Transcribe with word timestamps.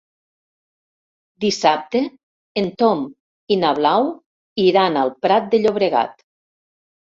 Dissabte 1.45 2.01
en 2.63 2.71
Tom 2.81 3.05
i 3.57 3.59
na 3.67 3.75
Blau 3.81 4.09
iran 4.67 5.01
al 5.05 5.15
Prat 5.29 5.55
de 5.55 5.63
Llobregat. 5.63 6.29